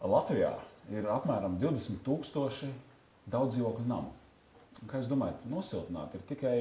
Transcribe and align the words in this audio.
Latvijā 0.00 0.54
ir 0.90 1.08
apmēram 1.12 1.58
20,000 1.60 2.70
daudz 3.30 3.56
dzīvokļu 3.56 3.86
namu. 3.88 4.14
Un, 4.80 4.88
kā 4.88 5.00
jūs 5.00 5.10
domājat, 5.10 5.44
nosiltināt 5.50 6.14
ir 6.16 6.24
tikai 6.28 6.56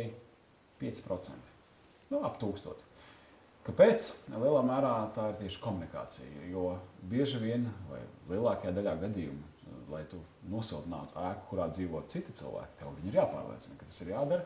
5%. 0.82 1.56
Nu, 2.10 2.24
ap 2.25 2.40
tūkstoši. 2.42 2.88
Kāpēc? 3.70 4.10
Lielā 4.33 4.62
mērā 4.66 4.94
tā 5.14 5.30
ir 5.32 5.38
tieši 5.44 5.62
komunikācija. 5.62 6.48
Jo 6.50 6.74
bieži 7.12 7.40
vien, 7.44 7.67
vai 7.90 8.02
lielākajā 8.32 8.73
daļā 8.75 8.96
gadījumu, 9.04 9.75
lai 9.91 10.01
tu 10.09 10.19
nosiltinātu 10.49 11.19
ēku, 11.21 11.45
kurā 11.51 11.67
dzīvo 11.73 12.01
citi 12.11 12.33
cilvēki, 12.39 12.79
tev 12.79 12.97
ir 13.05 13.19
jāpārliecina, 13.19 13.77
ka 13.77 13.87
tas 13.89 14.01
ir 14.03 14.11
jādara, 14.13 14.45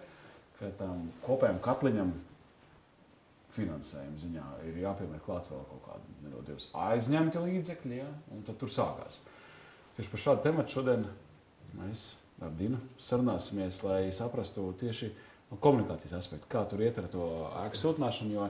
ka 0.59 0.69
tam 0.79 1.07
kopējam 1.23 1.61
katliņam 1.63 2.13
finansējuma 3.54 4.20
ziņā 4.21 4.47
ir 4.70 4.81
jāpieliek 4.83 5.23
klāt 5.25 5.47
vēl 5.51 5.63
kaut 5.70 5.85
kāda 5.85 6.17
nedodies 6.25 6.67
aizņemti 6.73 7.43
līdzekļi, 7.43 7.99
ja? 7.99 8.09
un 8.33 8.43
tad 8.47 8.57
tur 8.61 8.71
sākās. 8.73 9.20
Tieši 9.97 10.11
par 10.13 10.23
šādu 10.23 10.45
tematu 10.47 10.73
šodien 10.77 11.07
mēs 11.77 12.05
ar 12.43 12.53
Dinu 12.57 12.79
sarunāsimies, 13.02 13.81
lai 13.85 14.02
saprastu 14.16 14.66
tieši 14.81 15.12
no 15.52 15.59
komunikācijas 15.63 16.16
aspektu, 16.17 16.49
kā 16.52 16.63
tur 16.70 16.81
iet 16.84 16.98
ar 17.02 17.09
to 17.13 17.27
ēku 17.63 17.79
siltināšanu. 17.79 18.34
Jo, 18.34 18.48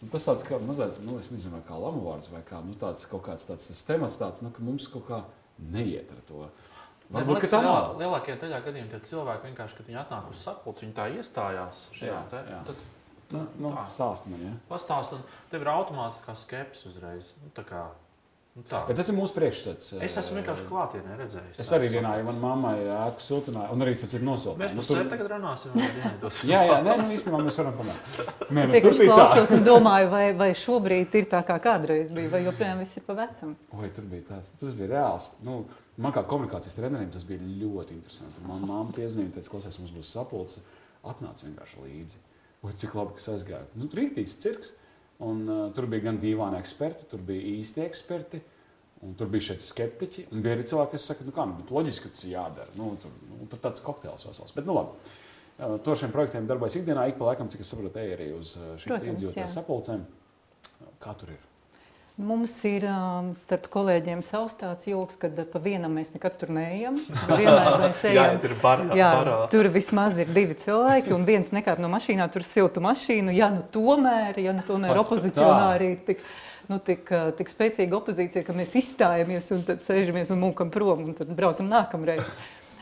nu, 0.00 0.08
tas 0.12 0.26
tāds 0.26 0.46
kā 0.46 0.58
mazliet, 0.64 0.98
nu, 1.06 1.18
es 1.22 1.30
nezinu, 1.34 1.62
kā 1.68 1.78
lamu 1.78 2.02
vārds 2.08 2.32
vai 2.32 2.42
kā, 2.46 2.62
nu, 2.66 2.74
tāds 2.80 3.06
kaut 3.10 3.24
kāds 3.28 3.46
tāds 3.48 3.70
tas 3.70 3.84
temats 3.86 4.18
tāds, 4.20 4.42
nu, 4.44 4.52
ka 4.54 4.64
mums 4.66 4.88
kaut 4.90 5.06
kā 5.08 5.22
neiet 5.70 6.10
ar 6.16 6.24
to. 6.28 6.48
Varbūt, 7.10 7.42
tā 7.50 7.58
lielā, 7.58 7.78
lielākajā 7.98 8.36
daļā 8.38 8.58
gadījumā 8.66 8.90
tie 8.92 9.00
cilvēki 9.08 9.48
vienkārši, 9.48 9.76
kad 9.78 9.88
viņi 9.90 9.98
atnāk 10.04 10.28
uz 10.30 10.42
sapulci, 10.44 10.84
viņi 10.84 10.94
tā 10.94 11.06
iestājās 11.18 11.80
šajā 11.98 12.12
Jā, 12.12 12.20
te. 12.30 12.42
jā. 12.52 12.60
Tad, 12.68 12.84
Nu, 13.30 13.46
nu, 13.62 13.70
tā. 13.76 13.86
stāsti 13.94 14.30
man, 14.32 14.40
ja? 14.42 14.52
pastāst, 14.70 15.12
un 15.14 15.20
tev 15.52 15.62
ir 15.62 15.68
automātiskā 15.70 16.34
skepse 16.34 16.88
uzreiz. 16.90 17.28
Nu, 17.44 17.50
tā 17.54 17.62
kā, 17.68 17.84
nu, 18.56 18.64
tā. 18.66 18.80
Bet 18.88 18.96
tas 18.98 19.08
ir 19.12 19.14
mūsu 19.14 19.36
priekšstats. 19.36 19.92
Es 20.02 20.16
esmu 20.18 20.40
vienkārši 20.40 20.64
klātienē 20.66 21.18
redzējis. 21.20 21.60
Es 21.62 21.70
arī 21.76 21.92
vienā, 21.92 22.16
ja 22.18 22.24
manā 22.26 22.40
mammai 22.42 22.72
ēku 22.82 23.22
siltināju, 23.22 23.70
un 23.76 23.84
arī 23.86 23.92
es 23.94 24.02
esmu 24.08 24.24
nosiltināju. 24.26 24.64
Mēs 24.64 24.74
Nu, 24.74 24.82
par 24.82 24.88
tur- 24.88 24.98
sevi 24.98 25.12
tagad 25.12 25.30
runāsim. 25.30 25.76
Jā, 26.50 26.62
jā, 26.66 26.78
nē, 26.86 26.96
nu 27.04 27.14
īstenībā 27.14 27.40
mēs 27.46 27.58
varam 27.62 27.76
panākt. 27.78 28.18
Nē, 28.50 28.64
Es 28.66 28.74
nu, 28.74 28.90
tā. 28.98 29.06
klausos 29.14 29.52
un 29.56 29.62
domāju, 29.68 30.08
vai, 30.12 30.24
vai 30.42 30.48
šobrīd 30.58 31.14
ir 31.20 31.28
tā, 31.30 31.44
kā 31.46 31.58
kādreiz 31.62 32.10
bija, 32.16 32.32
vai 32.34 32.42
joprojām 32.48 32.82
viss 32.82 32.98
ir 32.98 33.04
pa 33.06 33.14
vecam. 33.22 33.54
Oi, 33.78 33.92
tur 33.94 34.08
bija 34.10 34.26
tāds, 34.32 34.50
tas 34.58 34.74
bija 34.74 34.90
reāls. 34.96 35.30
Nu, 35.46 35.60
man 36.00 36.10
kā 36.16 36.24
komunikācijas 36.26 36.74
trenerim 36.80 37.10
tas 37.14 37.22
bija 37.28 37.38
ļoti 37.46 37.94
interesanti. 37.94 38.42
Man 38.42 38.66
mamma 38.66 38.90
piezīmēja, 38.96 39.36
teica, 39.38 39.54
klausies, 39.54 39.78
mums 39.84 39.94
būs 39.94 40.10
sapulce. 40.18 40.64
Atnāc 41.06 41.40
vienkārši 41.46 41.80
līdzi. 41.86 42.18
Oi, 42.60 42.72
cik 42.76 42.94
labi, 42.98 43.16
kas 43.16 43.30
aizgāja. 43.32 43.64
Nu, 43.78 43.88
tur 43.88 44.02
rītīgs 44.02 44.36
cirks. 44.42 44.74
Un, 45.24 45.42
uh, 45.48 45.66
tur 45.76 45.86
bija 45.90 46.06
gan 46.08 46.18
dīvaini 46.20 46.56
eksperti, 46.60 47.06
tur 47.10 47.22
bija 47.24 47.44
īsti 47.58 47.84
eksperti. 47.84 48.40
Un 49.04 49.14
tur 49.16 49.30
bija 49.32 49.50
šeit 49.50 49.64
skeptiķi. 49.64 50.26
Un 50.32 50.44
bija 50.44 50.58
arī 50.58 50.64
cilvēki, 50.68 50.94
kas 50.96 51.08
saka, 51.08 51.24
nu, 51.24 51.32
kā, 51.36 51.46
nu, 51.48 51.64
loģiski, 51.72 52.08
ka 52.08 52.14
tas 52.16 52.24
ir 52.26 52.34
jādara. 52.34 52.72
Nu, 52.76 52.92
tur, 53.00 53.12
nu, 53.28 53.48
tur 53.52 53.60
tāds 53.64 53.84
kokteils 53.84 54.28
vesels. 54.28 54.56
Bet, 54.56 54.68
nu, 54.68 54.76
labi. 54.76 54.96
Uh, 55.60 55.76
To 55.84 55.92
šiem 55.96 56.12
projektiem 56.12 56.48
darbojas 56.48 56.78
ikdienā. 56.80 57.04
Ik 57.10 57.18
pa 57.20 57.32
laikam, 57.32 57.48
cik 57.52 57.64
es 57.64 57.72
saprotu, 57.72 58.00
arī 58.00 58.30
uz 58.32 58.54
uh, 58.56 58.72
šīm 58.80 58.96
iedzīvotāju 58.96 59.52
sapulcēm. 59.52 60.04
Kā 61.00 61.16
tur 61.20 61.34
ir? 61.36 61.49
Mums 62.20 62.52
ir 62.68 62.84
um, 62.84 63.30
starp 63.38 63.64
kolēģiem 63.72 64.20
savs 64.26 64.52
tāds 64.60 64.84
joks, 64.90 65.16
ka 65.20 65.30
pa 65.48 65.60
vienam 65.62 65.94
mēs 65.96 66.10
nekad 66.12 66.34
tur 66.40 66.50
neejam. 66.52 66.98
Vienmēr 67.30 67.78
mēs 67.86 68.02
Jā, 68.04 68.10
ejam. 68.26 68.40
tur 68.42 68.52
ir 68.52 68.60
bar, 68.60 68.82
Jā, 68.98 69.08
barā. 69.16 69.36
tur 69.52 69.68
vismaz 69.72 70.20
ir 70.20 70.28
divi 70.36 70.56
cilvēki, 70.60 71.14
un 71.16 71.24
viens 71.28 71.48
nekāp 71.54 71.80
no 71.80 71.88
mašīnā, 71.92 72.26
tur 72.34 72.44
siltu 72.44 72.82
mašīnu. 72.84 73.32
Ja 73.36 73.48
nu 73.54 73.64
tomēr, 73.72 74.36
ja 74.44 74.52
nu 74.56 74.64
tomēr 74.66 75.00
opozicionāri 75.00 75.94
ir 75.94 76.04
tik, 76.10 76.20
nu, 76.68 76.76
tik, 76.84 77.08
uh, 77.08 77.30
tik 77.40 77.48
spēcīga 77.54 77.96
opozīcija, 78.02 78.44
ka 78.44 78.56
mēs 78.58 78.76
izstājamies 78.82 79.48
un 79.56 79.64
tad 79.70 79.80
sēžamies 79.88 80.34
un 80.34 80.44
mūkam 80.44 80.72
prom 80.74 81.06
un 81.08 81.16
tad 81.16 81.32
braucam 81.32 81.72
nākamreiz. 81.72 82.26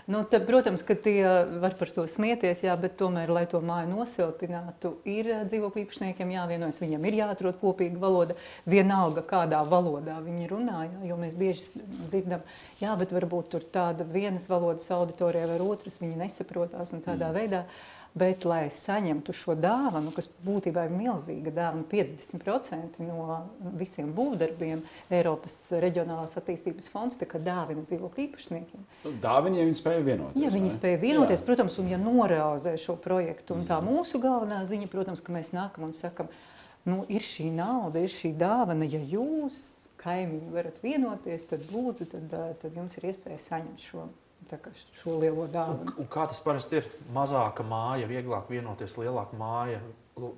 Nu, 0.08 0.22
tad, 0.24 0.46
protams, 0.48 0.80
ka 0.88 0.94
tie 0.96 1.20
var 1.60 1.74
par 1.76 1.90
to 1.92 2.06
smieties, 2.08 2.62
jā, 2.64 2.72
bet 2.80 2.94
tomēr, 2.96 3.28
lai 3.28 3.42
to 3.50 3.58
māju 3.60 3.90
nosiltinātu, 3.90 4.94
ir 5.04 5.28
dzīvokļu 5.50 5.82
īpašniekiem 5.82 6.32
jāvienojas. 6.32 6.80
Viņam 6.80 7.04
ir 7.10 7.18
jāatrod 7.18 7.58
kopīga 7.60 8.00
valoda, 8.00 8.38
vienalga 8.64 9.20
kādā 9.28 9.60
valodā 9.68 10.16
viņi 10.24 10.48
runā. 10.48 10.78
Jā, 10.88 11.02
jo 11.10 11.18
mēs 11.20 11.36
bieži 11.36 11.84
dzirdam, 12.06 12.40
jā, 12.80 12.94
bet 12.96 13.12
varbūt 13.12 13.52
tur 13.52 13.68
tāda 13.68 14.08
vienas 14.08 14.48
valodas 14.48 14.88
auditorija 14.96 15.50
vai 15.52 15.60
otras, 15.60 16.00
viņi 16.00 16.16
nesaprotās 16.24 16.96
un 16.96 17.04
tādā 17.04 17.28
mm. 17.28 17.36
veidā. 17.36 17.62
Bet, 18.18 18.44
lai 18.48 18.66
saņemtu 18.72 19.34
šo 19.36 19.54
dāvanu, 19.58 20.10
kas 20.16 20.30
būtībā 20.46 20.86
ir 20.88 20.94
milzīga 20.96 21.52
dāvana, 21.54 21.84
50% 21.90 23.02
no 23.04 23.36
visiem 23.78 24.10
būvdarbiem 24.16 24.80
Eiropas 25.12 25.58
reģionālās 25.70 26.36
attīstības 26.40 26.88
fonds 26.92 27.18
dāvina 27.18 27.84
dzīvokļu 27.84 28.24
īpašniekiem. 28.24 28.86
Nu, 29.04 29.12
Dāvini, 29.22 29.60
ja 29.60 29.66
viņi 29.68 29.78
spēja 29.78 30.04
vienoties. 30.06 30.42
Ja 30.42 30.52
viņi 30.54 30.72
spēja 30.74 31.00
vienoties, 31.02 31.42
Jā. 31.42 31.46
protams, 31.46 31.78
un 31.78 31.90
ja 31.92 31.98
norealizē 32.00 32.74
šo 32.80 32.96
projektu, 32.96 33.54
un 33.54 33.66
tā 33.68 33.78
mūsu 33.84 34.20
galvenā 34.22 34.64
ziņa, 34.68 34.88
protams, 34.92 35.22
ka 35.24 35.34
mēs 35.34 35.52
nākam 35.54 35.88
un 35.88 35.94
sakam, 35.96 36.30
nu, 36.88 37.04
ir 37.12 37.24
šī 37.24 37.50
nauda, 37.54 38.02
ir 38.02 38.12
šī 38.12 38.32
dāvana, 38.40 38.88
ja 38.88 39.00
jūs, 39.04 39.76
kaimiņi, 40.00 40.52
varat 40.54 40.80
vienoties, 40.82 41.44
tad 41.50 41.66
lūdzu, 41.72 42.08
tad, 42.12 42.34
tad 42.62 42.76
jums 42.78 42.98
ir 42.98 43.10
iespēja 43.10 43.40
saņemt 43.48 43.84
šo, 43.90 44.08
šo 45.02 45.18
lielo 45.20 45.44
Un, 45.46 45.52
dāvanu. 45.52 45.94
un 45.98 46.06
kā 46.10 46.26
tas 46.28 46.40
parasti 46.40 46.76
ir? 46.80 46.86
Mazāka 47.14 47.64
māja, 47.66 48.06
vieglāk 48.10 48.48
vienoties, 48.50 48.96
lielāka 48.96 49.36
māja. 49.38 49.80
nu, 50.18 50.32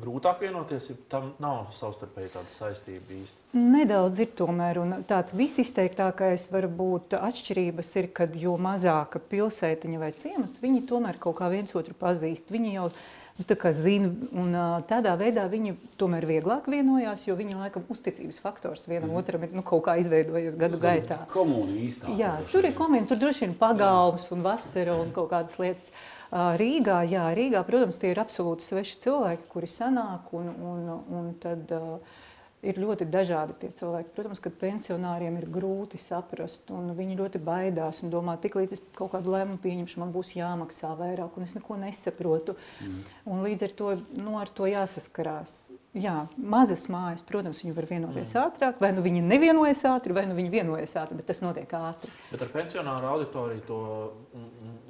Grūtāk 0.00 0.40
vienoties, 0.40 0.86
ja 0.88 0.94
tam 1.12 1.32
nav 1.38 1.66
savstarpēji 1.76 2.30
tāda 2.32 2.48
saistība 2.48 3.12
īsti. 3.12 3.36
Nedaudz 3.60 4.18
ir 4.24 4.30
tomēr, 4.38 4.78
un 4.80 4.94
tāds 5.10 5.34
visizteiktākais 5.36 6.46
varbūt 6.52 7.12
atšķirības 7.18 7.90
ir, 8.00 8.08
kad 8.16 8.36
jo 8.40 8.56
mazāka 8.56 9.20
pilsētiņa 9.20 9.98
vai 10.00 10.12
ciemats, 10.16 10.62
viņi 10.64 10.86
tomēr 10.88 11.18
kaut 11.20 11.36
kā 11.42 11.50
viens 11.52 11.74
otru 11.76 11.92
pazīst. 11.98 12.48
Viņi 12.50 12.72
jau 12.78 12.88
nu, 13.38 13.44
zina, 13.76 14.10
un 14.34 14.54
tādā 14.90 15.12
veidā 15.18 15.44
viņi 15.50 15.76
tomēr 16.00 16.26
vieglāk 16.26 16.66
vienojās, 16.70 17.22
jo 17.28 17.36
viņi 17.38 17.58
laikam 17.60 17.86
uzticības 17.92 18.40
faktors 18.42 18.86
vienam 18.88 19.12
mm. 19.12 19.18
otram 19.20 19.46
ir 19.46 19.54
nu, 19.54 19.62
kaut 19.66 19.84
kā 19.86 19.94
izveidojies 20.02 20.58
gadu 20.58 20.80
gaitā. 20.82 21.20
Komūna 21.30 21.76
īstā. 21.86 22.10
Jā, 22.18 22.34
tur 22.50 22.64
ir 22.64 22.72
vien. 22.72 22.78
komēdija, 22.80 23.08
tur 23.12 23.22
droši 23.22 23.46
vien 23.46 23.58
pagalms 23.60 24.28
un 24.34 24.42
vasara 24.46 24.96
un 24.98 25.12
kaut 25.14 25.30
kādas 25.34 25.58
lietas. 25.62 25.92
Rīgā, 26.28 26.98
jā, 27.08 27.24
Rīgā, 27.32 27.62
protams, 27.64 27.96
tie 28.02 28.10
ir 28.12 28.18
absolūti 28.20 28.66
sveši 28.66 28.98
cilvēki, 29.06 29.46
kuri 29.48 29.70
sanāk 29.70 30.34
un, 30.36 30.50
un, 30.52 30.90
un 31.08 31.30
tad 31.40 31.70
uh, 31.72 32.18
ir 32.66 32.78
ļoti 32.80 33.06
dažādi 33.06 33.54
tie 33.60 33.70
cilvēki. 33.78 34.10
Protams, 34.16 34.40
ka 34.42 34.50
pensionāriem 34.50 35.36
ir 35.38 35.46
grūti 35.52 35.98
saprast 36.00 36.72
un 36.74 36.90
viņi 36.98 37.18
ļoti 37.20 37.40
baidās 37.42 38.02
un 38.02 38.10
domā, 38.10 38.34
tik 38.42 38.56
līdz 38.58 38.74
es 38.74 38.82
kaut 38.96 39.12
kādu 39.14 39.30
lēmumu 39.34 39.60
pieņemšu, 39.62 40.00
man 40.02 40.14
būs 40.14 40.34
jāmaksā 40.34 40.90
vairāk 40.98 41.38
un 41.38 41.46
es 41.46 41.54
neko 41.54 41.78
nesaprotu. 41.78 42.56
Mm. 42.82 43.04
Un 43.30 43.44
līdz 43.46 43.66
ar 43.68 43.76
to, 43.78 43.92
nu, 44.18 44.34
ar 44.40 44.50
to 44.50 44.66
jāsaskarās. 44.70 45.54
Jā, 45.98 46.16
mazas 46.36 46.86
mājas, 46.92 47.24
protams, 47.26 47.62
viņi 47.62 47.76
var 47.76 47.88
vienoties 47.90 48.34
mm. 48.34 48.42
ātrāk, 48.42 48.82
vai 48.82 48.90
nu 48.94 49.04
viņi 49.06 49.22
nevienojas 49.24 49.84
ātri, 49.88 50.16
vai 50.16 50.26
nu 50.28 50.36
viņi 50.38 50.52
vienojas 50.52 50.96
ātri, 51.00 51.18
bet 51.18 51.30
tas 51.30 51.42
notiek 51.44 51.72
ātri. 51.78 52.10
Bet 52.32 52.42
ar 52.44 52.52
pensionāru 52.54 53.12
auditoriju 53.14 53.64
to 53.70 53.80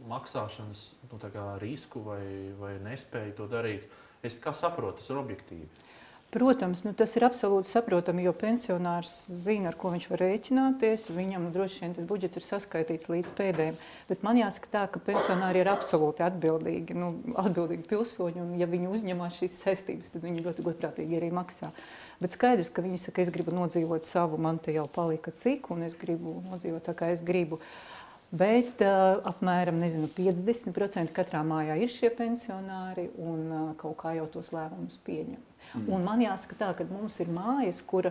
maksāšanas 0.09 0.83
nu, 1.13 1.21
risku 1.61 2.03
vai, 2.05 2.23
vai 2.59 2.75
nespēju 2.85 3.37
to 3.37 3.49
darīt, 3.51 3.87
es 4.25 4.37
kā 4.41 4.53
saprotu, 4.57 5.03
tas 5.03 5.13
ir 5.13 5.21
objektīvi. 5.21 5.69
Protams, 6.29 6.83
nu, 6.85 6.91
tas 6.93 7.15
ir 7.17 7.25
absolūti 7.25 7.71
saprotami, 7.71 8.27
jo 8.27 8.35
pensionārs 8.37 9.15
zina, 9.33 9.71
ar 9.71 9.77
ko 9.81 9.89
viņš 9.95 10.07
var 10.11 10.21
rēķināties. 10.21 11.07
Viņam 11.17 11.47
droši 11.55 11.87
vien 11.87 11.95
tas 11.97 12.09
budžets 12.11 12.37
ir 12.37 12.45
saskaitīts 12.45 13.09
līdz 13.09 13.33
pēdējiem. 13.39 13.79
Bet 14.11 14.27
man 14.27 14.37
jāsaka, 14.37 14.69
tā, 14.75 14.83
ka 14.93 15.01
pensionāri 15.07 15.63
ir 15.63 15.71
absolūti 15.73 16.27
atbildīgi, 16.27 16.99
nu, 17.01 17.15
atbildīgi 17.41 17.89
pilsoņi. 17.89 18.45
Un, 18.45 18.53
ja 18.61 18.69
viņi 18.69 18.93
uzņemās 18.93 19.41
šīs 19.41 19.57
saistības, 19.63 20.13
tad 20.13 20.29
viņi 20.29 20.45
ļoti 20.45 20.69
godprātīgi 20.69 21.17
arī 21.17 21.33
maksā. 21.33 21.73
Bet 22.21 22.37
skaidrs, 22.37 22.75
ka 22.77 22.85
viņi 22.85 23.01
saka, 23.07 23.25
es 23.25 23.33
gribu 23.33 23.57
nodzīvot 23.57 24.05
savu, 24.05 24.37
man 24.37 24.61
te 24.61 24.77
jau 24.77 24.85
palika 24.85 25.33
cik, 25.33 25.73
un 25.73 25.89
es 25.89 25.97
gribu 25.97 26.43
nodzīvot 26.51 26.91
tā, 26.91 26.93
kā 26.99 27.09
es 27.15 27.25
gribu. 27.25 27.57
Bet 28.29 28.83
uh, 28.85 29.23
apmēram 29.25 29.81
nezinu, 29.81 30.13
50% 30.13 31.17
katrā 31.17 31.41
mājā 31.41 31.79
ir 31.81 31.89
šie 31.89 32.13
pensionāri, 32.13 33.09
un 33.17 33.47
uh, 33.49 33.69
kaut 33.81 33.97
kā 34.03 34.13
jau 34.19 34.29
tos 34.35 34.53
lēmumus 34.53 35.01
pieņem. 35.09 35.41
Mm. 35.75 35.89
Un 35.93 36.05
man 36.07 36.23
jāsaka, 36.25 36.57
tā, 36.59 36.69
ka 36.79 36.87
mums 36.89 37.19
ir 37.21 37.29
mājas, 37.35 37.83
kur, 37.85 38.11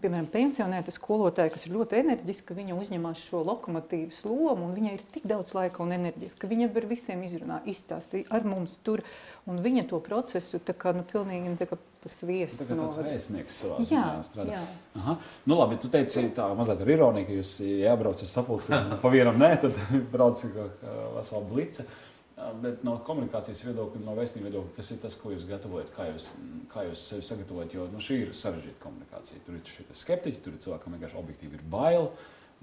piemēram, 0.00 0.26
pensionēta 0.32 0.92
skolotāja, 0.94 1.52
kas 1.54 1.66
ir 1.68 1.74
ļoti 1.76 1.98
enerģiska, 2.00 2.56
viņa 2.56 2.76
uzņemas 2.80 3.24
šo 3.28 3.42
lokomotīvas 3.44 4.22
lomu, 4.28 4.68
un 4.68 4.74
viņai 4.76 4.94
ir 4.96 5.04
tik 5.14 5.26
daudz 5.28 5.52
laika 5.56 5.82
un 5.84 5.92
enerģijas, 5.96 6.36
ka 6.40 6.48
viņa 6.50 6.70
var 6.74 6.86
visiem 6.90 7.24
izrunāt, 7.26 7.66
izstāstīt 7.70 8.30
ar 8.32 8.46
mums 8.48 8.78
tur, 8.86 9.02
un 9.50 9.60
viņa 9.64 9.84
to 9.90 10.00
procesu 10.04 10.60
tā 10.64 10.72
kā, 10.76 10.94
nu, 10.96 11.04
pilnīgi 11.10 11.52
tā 11.60 11.68
kā 11.68 11.76
sviestu. 12.08 12.64
Tā 12.64 12.68
kā 12.68 12.76
tāds 12.76 12.96
novada. 12.98 13.10
vēstnieks 13.12 13.60
savā 13.62 13.76
Jā, 13.80 13.86
ziņā 13.90 14.24
strādā. 14.26 14.56
jā. 14.56 14.62
Aha. 15.00 15.14
Nu, 15.48 15.56
labi, 15.60 15.78
tu 15.80 15.88
teici, 15.92 16.24
tā 16.36 16.48
mazliet 16.56 16.82
ar 16.84 16.90
ironiju, 16.96 17.28
ka 17.28 17.36
jūs 17.38 17.52
jābrauc 17.64 18.20
uz 18.24 18.32
sapulci, 18.32 18.72
pa 19.00 19.12
vienam 19.12 19.38
nē, 19.40 19.52
tad 19.62 19.78
brauc 20.14 20.40
kā 20.56 20.66
vesela 21.16 21.44
blica. 21.48 21.86
Bet 22.34 22.80
no 22.82 22.96
komunikācijas 23.06 23.60
viedokļa, 23.62 24.00
no 24.02 24.14
vēstījuma 24.18 24.48
viedokļa, 24.48 24.72
kas 24.74 24.88
ir 24.90 24.98
tas, 25.04 25.16
ko 25.20 25.30
jūs 25.30 25.44
gatavojat, 25.46 25.92
kā 25.94 26.08
jūs, 26.08 26.32
kā 26.72 26.82
jūs 26.88 27.04
sevi 27.12 27.26
sagatavojat, 27.28 27.76
jo 27.76 27.84
nu, 27.92 28.00
šī 28.02 28.16
ir 28.24 28.32
sarežģīta 28.38 28.82
komunikācija. 28.82 29.42
Tur 29.46 29.60
ir 29.60 29.70
šie 29.70 29.86
skeptiķi, 30.02 30.42
tur 30.42 30.56
ir 30.56 30.64
cilvēki, 30.64 30.82
kam 30.82 30.96
vienkārši 30.96 31.20
objektīvi 31.20 31.60
ir 31.60 31.68
bail 31.70 32.10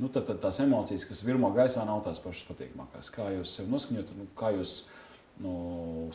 nu, 0.01 0.09
tad, 0.09 0.25
tad 0.27 0.41
tās 0.41 0.59
emocijas, 0.63 1.05
kas 1.07 1.23
virmo 1.25 1.51
gaisā, 1.55 1.83
nav 1.85 2.01
tās 2.05 2.21
pašas 2.23 2.47
patīkamākās. 2.49 3.11
Kā 3.13 3.27
jūs 3.35 3.55
sev 3.59 3.69
noskaņot, 3.71 4.13
nu, 4.17 4.27
kā 4.37 4.53
jūs 4.55 4.81
nu, 5.43 5.53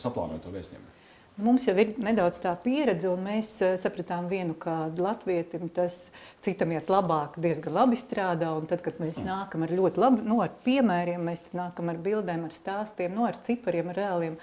saplānojat 0.01 0.43
to 0.43 0.53
vēstījumu? 0.53 0.93
Mums 1.37 1.67
jau 1.67 1.75
ir 1.77 1.91
nedaudz 2.01 2.39
tā 2.41 2.49
pieredze, 2.63 3.05
un 3.13 3.19
mēs 3.21 3.51
uh, 3.61 3.75
sapratām 3.77 4.25
vienu, 4.25 4.55
ka 4.57 4.87
latvietim 4.97 5.67
tas 5.69 6.07
citam 6.41 6.71
iet 6.73 6.89
labāk, 6.89 7.35
diezgan 7.43 7.75
labi 7.75 7.99
strādā. 8.01 8.49
Tad, 8.71 8.81
kad 8.81 8.97
mēs 8.97 9.19
nākam 9.21 9.67
ar 9.67 9.73
ļoti 9.77 10.01
labi, 10.01 10.25
nu, 10.25 10.39
ar 10.41 10.55
piemēriem, 10.65 11.21
mēs 11.29 11.43
nākam 11.53 11.93
ar 11.93 11.99
bildēm, 12.01 12.47
ar 12.47 12.55
stāstiem, 12.55 13.13
nu, 13.13 13.27
ar 13.29 13.37
cipariem, 13.45 13.93
ar 13.93 14.01
reāliem 14.01 14.39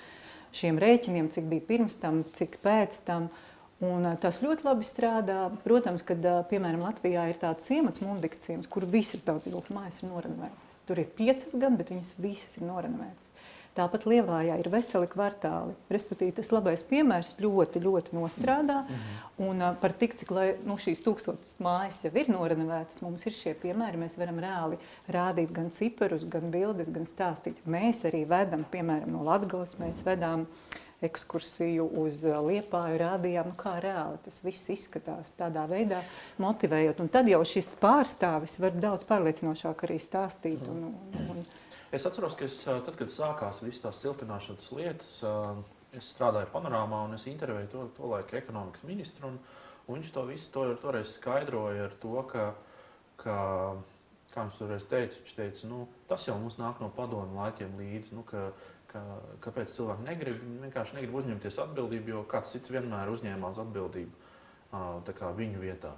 šiem 0.54 0.78
rēķiniem, 0.78 1.32
cik 1.34 1.50
bija 1.50 1.66
pirms 1.72 1.98
tam, 1.98 2.22
cik 2.38 2.60
pēc 2.62 3.00
tam. 3.10 3.26
Un, 3.82 4.06
uh, 4.06 4.14
tas 4.22 4.38
ļoti 4.46 4.62
labi 4.68 4.86
strādā. 4.86 5.40
Protams, 5.66 6.06
kad 6.06 6.22
uh, 6.22 6.44
piemēram 6.46 6.86
Latvijā 6.86 7.26
ir 7.26 7.42
tāds 7.42 7.66
ciemats, 7.66 8.06
Mundika 8.06 8.38
ciemats, 8.46 8.70
kur 8.70 8.86
visas 8.86 9.26
daudz 9.26 9.48
dzīvokļu 9.48 9.80
mājas 9.80 9.98
ir 9.98 10.12
norenovētas. 10.14 10.82
Tur 10.86 11.02
ir 11.02 11.10
piecas 11.18 11.58
gan, 11.58 11.74
bet 11.74 11.90
viņas 11.90 12.14
visas 12.22 12.54
ir 12.62 12.70
norenovētas. 12.70 13.23
Tāpat 13.74 14.04
Lielājā 14.06 14.54
ir 14.60 14.68
veseli 14.70 15.08
kvartāli. 15.10 15.72
Respektīvi, 15.90 16.36
tas 16.36 16.52
labais 16.54 16.84
piemērs 16.86 17.32
ļoti, 17.42 17.80
ļoti 17.82 18.14
nostrādā. 18.14 18.84
Mm 18.84 19.00
-hmm. 19.00 19.48
Un 19.48 19.64
par 19.80 19.92
tik, 19.92 20.14
cik 20.20 20.30
lai, 20.30 20.46
nu, 20.64 20.76
šīs 20.78 21.02
tūkstotis 21.02 21.56
mājas 21.58 22.04
jau 22.04 22.12
ir 22.14 22.30
norenovētas, 22.30 23.02
mums 23.02 23.26
ir 23.26 23.32
šie 23.32 23.54
piemēri. 23.54 23.98
Mēs 23.98 24.14
varam 24.18 24.38
reāli 24.38 24.78
rādīt 25.08 25.50
gan 25.52 25.70
ciparus, 25.70 26.24
gan 26.24 26.50
bildes, 26.50 26.90
gan 26.90 27.06
stāstīt. 27.06 27.58
Mēs 27.66 28.04
arī 28.04 28.24
vedam, 28.28 28.64
piemēram, 28.70 29.10
no 29.10 29.24
Latgales, 29.24 29.74
mēs 29.78 30.04
vedām 30.06 30.46
ekskursiju 31.02 31.88
uz 32.00 32.22
Liepāju, 32.24 32.98
rādījām, 33.02 33.50
nu, 33.50 33.56
kā 33.58 33.74
reāli 33.82 34.18
tas 34.24 34.40
viss 34.44 34.70
izskatās 34.70 35.34
tādā 35.38 35.66
veidā, 35.68 36.00
motivējot. 36.38 37.00
Un 37.00 37.08
tad 37.08 37.28
jau 37.28 37.42
šis 37.44 37.74
pārstāvis 37.82 38.56
var 38.62 38.70
daudz 38.70 39.04
pārliecinošāk 39.08 39.84
arī 39.88 39.98
stāstīt. 40.02 40.62
Un, 40.70 40.92
un, 40.92 41.28
un, 41.34 41.44
Es 41.94 42.06
atceros, 42.08 42.34
ka 42.34 42.48
es, 42.48 42.56
tad, 42.66 42.96
kad 42.98 43.10
sākās 43.12 43.60
visas 43.62 43.84
tās 43.84 44.00
siltināšanas 44.02 44.70
lietas, 44.74 45.10
es 45.94 46.08
strādāju 46.10 46.50
panorāmā 46.50 47.04
un 47.06 47.14
es 47.14 47.28
intervēju 47.30 47.70
to, 47.70 47.84
to 47.94 48.08
laiku 48.10 48.40
ekonomikas 48.40 48.82
ministru. 48.88 49.30
Un, 49.30 49.36
un 49.86 50.00
viņš 50.00 50.10
to 50.16 50.24
visu 50.26 50.50
to, 50.54 50.64
toreiz 50.82 51.12
skaidroja 51.14 51.86
ar 51.86 51.94
to, 52.02 52.16
ka, 52.32 52.48
ka 53.22 53.36
kā 54.34 54.42
viņš 54.42 54.56
toreiz 54.58 54.86
teica, 54.90 55.20
viņš 55.20 55.34
teica, 55.38 55.68
nu, 55.70 55.84
tas 56.10 56.26
jau 56.26 56.34
mums 56.40 56.58
nāk 56.58 56.82
no 56.82 56.90
padomu 56.96 57.38
laikiem 57.38 57.76
līdzi. 57.78 58.16
Nu, 58.18 58.24
ka, 58.26 58.48
ka, 58.90 59.04
kāpēc 59.46 59.76
cilvēki 59.76 60.08
negrib, 60.08 60.42
vienkārši 60.64 60.98
negrib 60.98 61.14
uzņemties 61.20 61.60
atbildību, 61.68 62.10
jo 62.10 62.24
kāds 62.30 62.56
cits 62.56 62.74
vienmēr 62.74 63.12
uzņēmās 63.14 63.62
atbildību 63.62 64.32
viņu 65.38 65.62
vietā. 65.62 65.94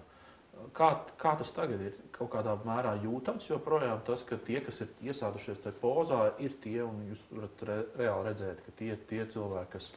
Kā, 0.77 0.91
kā 1.21 1.33
tas 1.41 1.53
tagad 1.57 1.81
ir? 1.85 1.95
Kaut 2.17 2.31
kādā 2.33 2.55
mērā 2.65 2.95
jūtams 3.03 3.49
joprojām 3.49 4.01
tas, 4.07 4.23
ka 4.25 4.39
tie, 4.41 4.59
kas 4.65 4.83
ir 4.85 4.93
iesādušies 5.09 5.63
tajā 5.65 5.77
pozā, 5.83 6.21
ir 6.43 6.57
tie, 6.63 6.79
un 6.85 7.03
jūs 7.11 7.23
varat 7.33 7.65
re, 7.69 7.79
reāli 8.01 8.29
redzēt, 8.31 8.63
ka 8.65 8.75
tie 8.77 8.93
ir 8.95 9.03
tie 9.09 9.23
cilvēki, 9.33 9.71
kas, 9.75 9.91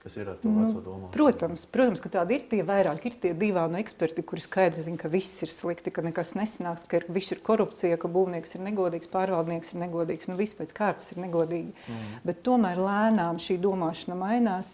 kas 0.00 0.16
ir 0.16 0.30
ar 0.32 0.38
to 0.40 0.48
Nu, 0.48 0.62
veco 0.64 0.82
domāšanu. 0.84 1.12
Protams, 1.16 1.64
protams, 1.72 2.04
ka 2.04 2.12
tādi 2.16 2.38
ir 2.38 2.46
tie 2.52 2.60
vairāk, 2.68 3.04
ir 3.08 3.18
tie 3.24 3.32
divānu 3.36 3.80
eksperti, 3.80 4.24
kuri 4.28 4.44
skaidri 4.44 4.84
zina, 4.86 5.00
ka 5.00 5.12
viss 5.12 5.42
ir 5.44 5.52
slikti, 5.52 5.92
ka 5.92 6.04
nekas 6.04 6.32
nesanāks, 6.36 6.86
ka 6.88 7.02
viss 7.12 7.36
ir 7.36 7.42
korupcija, 7.44 8.00
ka 8.00 8.12
būvnieks 8.12 8.56
ir 8.56 8.64
negodīgs, 8.68 9.12
pārvaldnieks 9.12 9.74
ir 9.74 9.84
negodīgs, 9.84 10.32
nu 10.32 10.38
viss 10.40 10.56
pēc 10.56 10.72
kārtas 10.76 11.12
ir 11.12 11.20
negodīgi. 11.26 11.76
Mm. 11.88 12.16
Bet 12.28 12.40
tomēr 12.48 12.80
lēnām 12.80 13.40
šī 13.40 13.60
domāšana 13.60 14.16
mainās. 14.20 14.72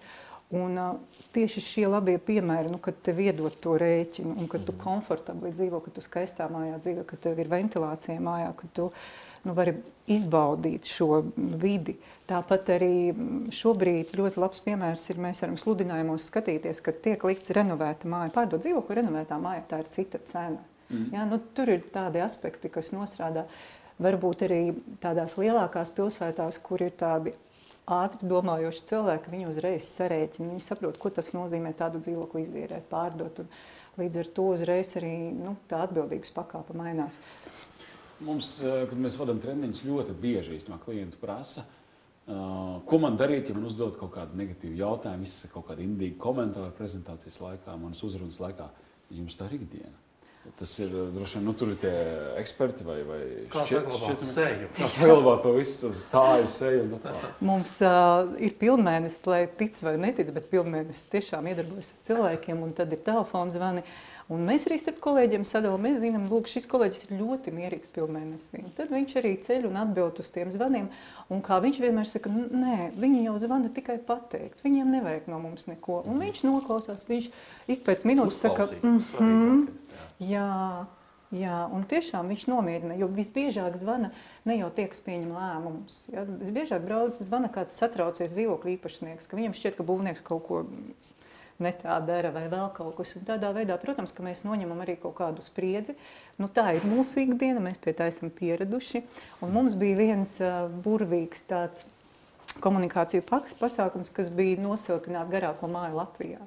Un, 0.55 0.77
uh, 0.79 1.23
tieši 1.35 1.61
šie 1.65 1.87
labie 1.91 2.21
piemēri, 2.23 2.71
nu, 2.71 2.79
kad 2.83 3.01
tev 3.03 3.19
iedod 3.19 3.55
to 3.63 3.75
rēķinu, 3.83 4.37
un 4.39 4.51
kad 4.51 4.63
tu 4.67 4.75
komfortabli 4.79 5.51
dzīvo, 5.51 5.81
kad 5.83 5.97
tu 5.97 6.05
skaistā 6.05 6.47
mājā 6.53 6.77
dzīvo, 6.85 7.03
kad 7.09 7.23
tev 7.25 7.41
ir 7.43 7.51
ventilācija 7.51 8.23
mājā, 8.23 8.53
kad 8.61 8.71
tu 8.77 8.85
nu, 9.43 9.55
vari 9.59 9.75
izbaudīt 10.11 10.87
šo 10.87 11.25
vidi. 11.35 11.97
Tāpat 12.31 12.71
arī 12.77 12.93
šobrīd 13.55 14.15
ļoti 14.19 14.43
labs 14.43 14.63
piemērs 14.63 15.09
ir, 15.11 15.19
mēs 15.23 15.43
varam 15.43 15.59
sludinājumos 15.59 16.29
skatīties, 16.31 16.83
kad 16.83 17.03
tiek 17.03 17.27
likts 17.27 17.51
renovēta 17.55 18.07
māja. 18.11 18.35
Pārdot 18.35 18.63
dzīvokli 18.63 19.01
renovētā 19.01 19.39
māja, 19.43 19.65
tā 19.71 19.83
ir 19.83 19.91
cita 19.91 20.23
cena. 20.31 20.63
Mm. 20.91 21.09
Ja, 21.15 21.25
nu, 21.27 21.41
tur 21.59 21.75
ir 21.75 21.83
tādi 21.95 22.23
aspekti, 22.23 22.71
kas 22.71 22.93
nostrādā. 22.95 23.49
Varbūt 24.03 24.47
arī 24.47 24.61
tādās 25.03 25.35
lielākās 25.41 25.91
pilsētās, 25.97 26.59
kur 26.63 26.83
ir 26.85 26.95
tādi 27.01 27.33
ātri 27.87 28.27
domājoši 28.27 28.85
cilvēki, 28.89 29.33
viņi 29.33 29.49
uzreiz 29.51 29.87
sarēķina. 29.95 30.51
Viņi 30.53 30.65
saprot, 30.67 30.99
ko 30.99 31.11
tas 31.15 31.31
nozīmē 31.37 31.73
tādu 31.79 32.03
dzīvokli 32.03 32.43
izīrēt, 32.43 32.89
pārdot. 32.91 33.45
Un 33.45 34.03
līdz 34.03 34.23
ar 34.23 34.31
to 34.37 34.47
uzreiz 34.57 34.93
arī 34.99 35.13
nu, 35.37 35.55
tā 35.71 35.85
atbildības 35.87 36.35
pakāpe 36.35 36.77
mainās. 36.77 37.21
Mums, 38.27 38.57
eh, 38.65 38.87
kad 38.89 38.99
mēs 38.99 39.19
vadām 39.21 39.39
treniņus, 39.43 39.85
ļoti 39.87 40.17
bieži 40.19 40.57
īstenībā 40.57 40.81
klienti 40.83 41.21
prasa, 41.21 41.67
uh, 42.27 42.81
ko 42.89 42.99
man 42.99 43.19
darīt, 43.21 43.49
ja 43.49 43.55
man 43.55 43.69
uzdod 43.69 43.99
kaut 44.01 44.15
kādu 44.15 44.39
negatīvu 44.41 44.81
jautājumu, 44.81 45.23
izsaka 45.29 45.53
kaut 45.55 45.69
kādu 45.69 45.85
indīgu 45.85 46.17
komentāru 46.17 46.73
prezentācijas 46.73 47.39
laikā, 47.41 47.77
manas 47.79 48.03
uzrunas 48.03 48.41
laikā. 48.41 48.71
Jums 49.11 49.37
tā 49.37 49.47
ir 49.47 49.61
ikdiena. 49.61 50.06
Tas 50.57 50.73
ir 50.79 50.93
eh, 50.93 51.09
droši 51.15 51.39
vien, 51.39 51.45
nu, 51.49 51.55
tur 51.59 51.73
ir 51.73 51.79
tie 51.83 51.93
eksperti 52.41 52.87
vai, 52.87 52.97
vai 53.07 53.21
seju? 53.53 54.69
Kā 54.77 54.91
saglabāt 54.95 55.43
to 55.45 55.55
visu, 55.57 55.91
stāju 56.01 56.51
seju 56.53 56.85
un 56.87 56.93
tā 56.95 57.01
tālāk. 57.11 57.39
Mums 57.51 57.75
uh, 57.85 58.35
ir 58.43 58.55
pilnmēnesis, 58.61 59.25
lai 59.29 59.43
tic 59.59 59.79
vai 59.85 59.97
netic, 60.01 60.31
bet 60.37 60.51
pilnmēnesis 60.53 61.11
tiešām 61.13 61.51
iedarbojas 61.51 61.95
ar 61.97 62.05
cilvēkiem, 62.11 62.63
un 62.67 62.77
tad 62.79 62.95
ir 62.95 63.03
telefona 63.07 63.57
zvani. 63.57 63.85
Un 64.27 64.43
mēs 64.43 64.65
arī 64.67 64.75
starp 64.81 64.97
kolēģiem 65.05 65.45
sadalām, 65.47 65.85
mēs 65.87 66.01
zinām, 66.03 66.25
ka 66.27 66.51
šis 66.51 66.65
kolēģis 66.71 67.05
ir 67.07 67.13
ļoti 67.21 67.53
mierīgs 67.55 67.93
pilnmēnesī. 67.95 68.65
Tad 68.75 68.91
viņš 68.91 69.15
arī 69.21 69.31
ceļ 69.45 69.69
un 69.69 69.79
atbild 69.79 70.19
uz 70.19 70.31
tiem 70.35 70.51
zvaniem. 70.51 70.89
Un 71.31 71.45
kā 71.47 71.61
viņš 71.63 71.79
vienmēr 71.85 72.11
saka, 72.11 72.33
nē, 72.35 72.91
viņi 72.99 73.23
jau 73.29 73.37
zvana 73.45 73.71
tikai 73.77 74.01
pateikt. 74.09 74.65
Viņiem 74.67 74.91
nevajag 74.97 75.31
no 75.31 75.39
mums 75.45 75.69
neko. 75.71 76.01
Un 76.11 76.19
viņš 76.25 76.43
noklausās, 76.49 77.07
viņš 77.07 77.31
ik 77.71 77.87
pēc 77.87 78.03
minūtes 78.11 78.43
saka, 78.43 78.67
mm 78.81 78.99
-hmm, 78.99 79.65
jā, 80.33 80.51
jā, 81.31 81.63
un 81.71 81.87
tiešām 81.87 82.27
viņš 82.27 82.49
nomierina. 82.51 82.99
Jo 82.99 83.07
visbiežāk 83.07 83.79
zvana 83.79 84.11
ne 84.45 84.59
jau 84.59 84.75
tie, 84.75 84.89
kas 84.91 85.07
pieņem 85.07 85.31
lēmumus. 85.39 86.03
Ja? 86.11 86.27
Visbiežāk 86.27 86.83
brauc, 86.83 87.15
zvana 87.23 87.47
kāds 87.47 87.79
satraucies 87.79 88.35
dzīvokļu 88.35 88.75
īpašnieks, 88.75 89.31
ka 89.31 89.39
viņam 89.39 89.55
šķiet, 89.55 89.79
ka 89.79 89.87
būvnieks 89.87 90.27
kaut 90.27 90.43
ko 90.51 90.65
ne 91.63 91.73
tā 91.77 91.97
dara 92.07 92.31
vai 92.35 92.47
vēl 92.53 92.69
kaut 92.77 92.97
kas. 92.99 93.15
Un 93.19 93.27
tādā 93.29 93.51
veidā, 93.57 93.77
protams, 93.81 94.13
ka 94.15 94.25
mēs 94.27 94.45
noņemam 94.47 94.83
arī 94.85 94.97
kaut 95.01 95.17
kādu 95.21 95.45
spriedzi. 95.45 95.97
Nu, 96.41 96.49
tā 96.53 96.69
ir 96.77 96.87
mūsu 96.89 97.23
ikdiena, 97.25 97.63
mēs 97.65 97.79
pie 97.83 97.95
tā 97.97 98.11
esam 98.13 98.33
pieraduši. 98.35 99.05
Un 99.45 99.55
mums 99.55 99.77
bija 99.79 100.01
viens 100.01 100.41
burvīgs 100.85 101.47
tāds 101.49 101.87
komunikāciju 102.63 103.25
pasākums, 103.61 104.13
kas 104.15 104.31
bija 104.33 104.61
nosilkināt 104.63 105.33
garāko 105.33 105.69
māju 105.71 105.99
Latvijā. 106.01 106.43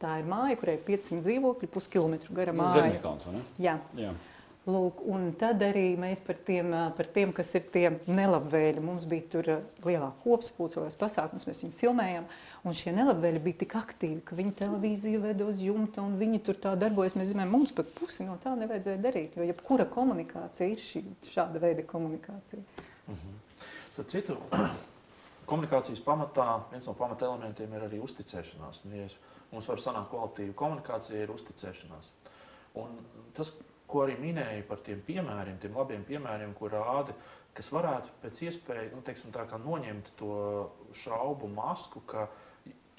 Tā 0.00 0.16
ir 0.16 0.28
māja, 0.28 0.56
kurai 0.56 0.78
ir 0.78 0.84
500 0.86 1.20
dzīvokļi, 1.26 1.68
puskilometru 1.74 2.34
gara 2.36 2.54
māja. 2.56 2.86
Zemniekalns, 2.86 3.26
vai 3.28 3.34
ne? 3.36 3.42
Jā. 3.60 3.74
Jā. 4.00 4.14
Lūk, 4.68 4.98
un 5.08 5.30
tad 5.40 5.62
arī 5.64 5.94
mēs 5.96 6.20
par 6.20 6.36
tiem, 6.44 6.74
par 6.96 7.08
tiem 7.08 7.30
kas 7.32 7.48
ir 7.56 7.64
tie 7.72 7.86
nelabvēļi, 8.04 8.82
mums 8.84 9.06
bija 9.08 9.24
tur 9.32 9.46
lielā 9.86 10.10
kopspulcēlās 10.20 10.98
pasākums, 11.00 11.46
mēs 11.48 11.62
viņu 11.64 11.78
filmējām, 11.78 12.26
un 12.68 12.76
šie 12.76 12.92
nelabvēļi 12.92 13.40
bija 13.46 13.60
tik 13.62 13.78
aktīvi, 13.80 14.18
ka 14.28 14.36
viņi 14.36 14.52
televīziju 14.58 15.22
veda 15.22 15.46
uz 15.48 15.62
jumta, 15.64 16.04
un 16.04 16.18
viņi 16.20 16.42
tur 16.44 16.60
tā 16.60 16.74
darbojas. 16.76 17.16
Mēs 17.16 17.32
domājam, 17.32 17.54
mums 17.56 17.72
pat 17.72 17.88
pusi 17.96 18.26
no 18.28 18.36
tā 18.42 18.52
nevajadzēja 18.60 19.00
darīt, 19.00 19.40
jo 19.40 19.48
jebkura 19.48 19.88
komunikācija 19.88 20.68
ir 20.74 20.84
šī, 20.84 21.02
šāda 21.32 21.64
veida 21.64 21.86
komunikācija. 21.88 22.60
Starp 23.88 24.12
citu, 24.12 24.36
komunikācijas 25.50 26.04
pamatā 26.04 26.60
viens 26.74 26.84
no 26.84 26.92
pamata 27.00 27.30
elementiem 27.32 27.72
ir 27.80 27.88
arī 27.88 28.04
uzticēšanās. 28.04 28.84
Nu, 28.84 29.00
ja 29.00 29.08
mums 29.54 29.72
var 29.72 29.80
sanākt 29.80 30.12
kvalitīva 30.12 30.60
komunikācija, 30.66 31.24
ir 31.24 31.32
uzticēšanās. 31.32 32.12
Un 32.78 33.00
tas, 33.34 33.54
ko 33.90 34.04
arī 34.06 34.16
minēju 34.20 34.66
par 34.68 34.82
tiem 34.86 35.02
piemēriem, 35.06 35.58
tiem 35.62 35.76
labiem 35.76 36.04
piemēriem, 36.06 36.54
ko 36.58 36.70
rāda, 36.72 37.16
kas 37.56 37.72
varētu 37.74 38.14
pēc 38.22 38.44
iespējas 38.46 38.94
nu, 38.94 39.02
teiksim, 39.06 39.34
noņemt 39.64 40.12
to 40.20 40.36
šaubu 41.02 41.50
masku, 41.50 42.02
ka 42.06 42.28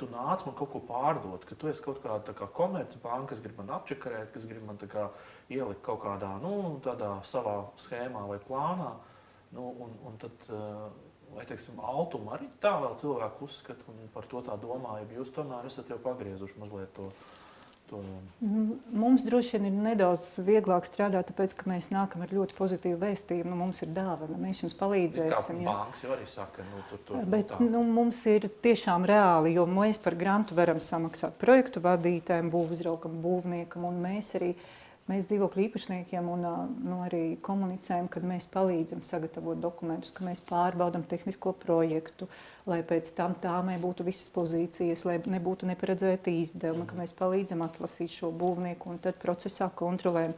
tu 0.02 0.08
nāc 0.10 0.42
man 0.48 0.56
kaut 0.58 0.72
ko 0.74 0.82
pārdot, 0.88 1.46
ka 1.46 1.56
tu 1.56 1.70
esi 1.70 1.84
kaut 1.86 2.02
kāda 2.02 2.34
kā 2.38 2.48
komercbanka, 2.58 3.36
kas 3.36 3.44
grib 3.44 3.60
man 3.62 3.70
apčakarēt, 3.78 4.32
kas 4.34 4.48
grib 4.50 4.66
man 4.66 4.80
kā 4.82 5.08
ielikt 5.54 5.84
kaut 5.86 6.02
kādā 6.06 6.32
nu, 6.42 6.80
savā 7.30 7.56
schēmā 7.78 8.26
vai 8.32 8.40
plānā. 8.42 8.96
Nu, 9.52 9.68
un, 9.84 9.94
un 10.08 10.18
tad, 10.18 10.48
eh, 10.48 10.86
vai 11.36 11.46
teiksim, 11.46 11.80
Altuma 11.84 12.38
arī 12.38 12.48
tā 12.64 12.72
vēl 12.82 12.96
cilvēku 13.02 13.46
uzskata 13.46 13.88
un 13.92 14.08
par 14.14 14.26
to 14.32 14.42
tā 14.48 14.56
domā, 14.60 14.98
ja 15.02 15.20
jūs 15.20 15.34
tomēr 15.36 15.68
esat 15.68 15.92
jau 15.92 16.00
pagriezuši 16.02 16.60
mazliet 16.60 16.94
to. 16.96 17.12
To 17.92 18.02
Nu, 18.42 18.80
Mums 18.98 19.26
droši 19.28 19.60
vien 19.60 19.68
ir 19.70 19.78
nedaudz 19.86 20.34
vieglāk 20.42 20.88
strādāt, 20.90 21.30
tāpēc, 21.30 21.54
ka 21.60 21.70
mēs 21.70 21.92
nākam 21.94 22.24
ar 22.26 22.34
ļoti 22.34 22.56
pozitīvu 22.58 22.98
vēstījumu. 23.04 23.52
Nu, 23.54 23.60
mums 23.60 23.84
ir 23.86 23.92
dāvana, 23.94 24.40
mēs 24.42 24.64
jums 24.64 24.78
palīdzēsim. 24.80 25.62
jā. 25.62 25.70
bankas 25.70 26.04
jau 26.08 26.16
arī 26.16 26.28
saka, 26.32 26.66
nu, 26.72 26.82
tur, 26.90 27.04
tur, 27.06 27.24
Bet 27.30 27.52
tā. 27.54 27.62
nu, 27.62 27.84
mums 27.86 28.24
ir 28.32 28.50
tiešām 28.66 29.06
reāli, 29.12 29.54
jo 29.60 29.68
mēs 29.70 30.02
par 30.02 30.18
grantu 30.18 30.58
varam 30.58 30.82
samaksāt 30.82 31.38
projektu 31.42 31.84
vadītājiem, 31.86 32.50
būvuzraugam, 32.54 33.22
būvniekam, 33.22 33.86
un 33.92 34.02
mēs 34.10 34.36
arī 34.42 34.56
Mēs 34.56 34.80
dzīvokļu 35.10 35.64
īpašniekiem 35.66 36.28
un 36.30 36.46
nu, 36.86 36.98
arī 37.06 37.38
komunicējam, 37.44 38.08
kad 38.12 38.24
mēs 38.28 38.48
palīdzam 38.54 39.02
sagatavot 39.04 39.60
dokumentus, 39.60 40.14
ka 40.16 40.24
mēs 40.28 40.44
pārbaudām 40.48 41.04
tehnisko 41.10 41.54
projektu, 41.60 42.28
lai 42.70 42.82
pēc 42.88 43.12
tam 43.18 43.36
tāmē 43.42 43.80
būtu 43.82 44.06
visas 44.08 44.30
pozīcijas, 44.32 45.06
lai 45.06 45.18
nebūtu 45.26 45.68
neparedzēti 45.68 46.38
izdevumi, 46.44 46.88
ka 46.88 47.00
mēs 47.00 47.16
palīdzam 47.18 47.66
atlasīt 47.66 48.14
šo 48.14 48.32
būvnieku 48.32 48.94
un 48.94 49.02
tad 49.04 49.20
procesā 49.22 49.72
kontrolējam. 49.76 50.38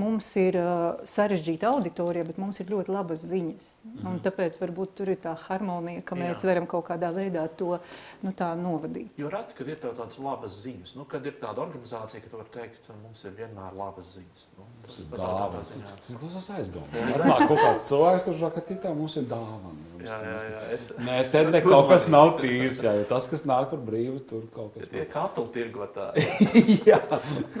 Mums 0.00 0.26
ir 0.40 0.56
uh, 0.56 1.02
sarežģīta 1.08 1.68
auditorija, 1.68 2.24
bet 2.24 2.38
mums 2.40 2.60
ir 2.62 2.70
ļoti 2.72 2.92
labas 2.92 3.24
ziņas. 3.28 3.66
Mm 3.84 3.98
-hmm. 3.98 4.20
Tāpēc 4.24 4.56
varbūt 4.60 4.94
tur 4.96 5.12
ir 5.12 5.18
tā 5.20 5.34
harmonija, 5.46 6.02
ka 6.02 6.16
mēs 6.16 6.40
Jā. 6.40 6.48
varam 6.48 6.66
kaut 6.66 6.86
kādā 6.88 7.12
veidā 7.12 7.48
to 7.56 7.78
nu, 8.22 8.32
novadīt. 8.62 9.10
Jo 9.16 9.28
reti, 9.28 9.54
kad 9.58 9.68
ir 9.68 9.76
tādas 9.76 10.18
labas 10.18 10.62
ziņas, 10.64 10.94
nu, 10.96 11.04
kad 11.04 11.26
ir 11.26 11.36
tāda 11.40 11.60
organizācija, 11.60 12.22
ka 12.22 12.28
tu 12.30 12.36
vari 12.36 12.48
teikt, 12.52 12.86
ka 12.86 12.92
mums 13.02 13.24
ir 13.24 13.32
vienmēr 13.36 13.76
labas 13.76 14.16
ziņas. 14.16 14.48
Nu, 14.58 14.64
tas 14.86 14.98
ir 14.98 15.04
dāvāts. 15.12 15.78
Tas 16.00 16.48
ir 16.48 16.56
aizdomāts. 16.56 17.18
Varbūt 17.18 17.48
kaut 17.48 17.58
kāds 17.58 17.88
cilvēks 17.88 18.24
tur 18.24 18.34
žaka, 18.34 18.60
ka 18.60 18.74
tā 18.74 18.94
mums 18.94 19.16
ir 19.16 19.24
dāvana. 19.24 19.76
Jā, 20.02 20.18
jā, 20.26 20.38
jā. 20.50 20.60
Es... 20.74 20.88
Nē, 20.98 21.30
te 21.30 21.44
ne 21.46 21.60
kaut 21.62 21.88
kas 21.88 22.08
nav 22.10 22.38
tīrs. 22.40 22.82
Jā, 22.82 22.96
jo 22.98 23.04
tas, 23.04 23.28
kas 23.30 23.44
nāk 23.46 23.68
par 23.70 23.78
brīvu, 23.78 24.18
tur 24.26 24.48
kaut 24.54 24.74
kas. 24.74 24.88
Tie 24.88 25.04
katli 25.06 25.46
tirgotāji. 25.54 26.26
jā. 26.90 26.98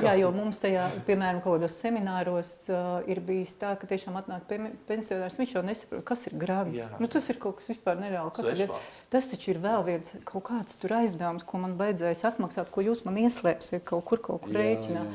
jā, 0.02 0.14
jo 0.18 0.30
mums 0.34 0.58
tajā, 0.58 0.88
piemēram, 1.06 1.42
kaut 1.44 1.60
kādos 1.60 1.76
semināros 1.78 2.21
uh, 2.72 3.00
ir 3.10 3.20
bijis 3.24 3.54
tā, 3.58 3.72
ka 3.78 3.88
tiešām 3.90 4.18
atnāk 4.20 4.44
pensionārs, 4.88 5.38
viņš 5.40 5.54
jau 5.56 5.62
nesaprot, 5.66 6.04
kas 6.08 6.26
ir 6.28 6.36
grants. 6.38 6.90
Nu, 7.02 7.08
tas 7.10 7.28
ir 7.32 7.38
kaut 7.42 7.58
kas 7.60 7.70
vispār 7.72 7.98
nereāli. 8.00 8.32
Kas 8.36 8.52
ir, 8.52 8.74
tas 9.12 9.28
taču 9.30 9.54
ir 9.54 9.62
vēl 9.62 9.86
viens 9.88 10.14
kaut 10.28 10.46
kāds 10.50 10.78
tur 10.80 10.96
aizdevums, 11.00 11.46
ko 11.48 11.62
man 11.64 11.78
vajadzēs 11.80 12.24
atmaksāt, 12.32 12.70
ko 12.74 12.84
jūs 12.84 13.04
man 13.08 13.18
ieslēpsiet 13.24 13.86
kaut 13.88 14.06
kur, 14.10 14.22
kaut 14.22 14.44
kur 14.44 14.58
rēķinā. 14.58 15.06